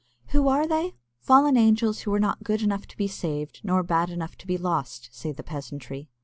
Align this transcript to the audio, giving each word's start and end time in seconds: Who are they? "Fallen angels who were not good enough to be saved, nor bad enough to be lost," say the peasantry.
Who 0.29 0.47
are 0.47 0.65
they? 0.65 0.95
"Fallen 1.19 1.55
angels 1.55 1.99
who 1.99 2.09
were 2.09 2.19
not 2.19 2.43
good 2.43 2.63
enough 2.63 2.87
to 2.87 2.97
be 2.97 3.07
saved, 3.07 3.61
nor 3.63 3.83
bad 3.83 4.09
enough 4.09 4.35
to 4.37 4.47
be 4.47 4.57
lost," 4.57 5.09
say 5.11 5.31
the 5.31 5.43
peasantry. 5.43 6.09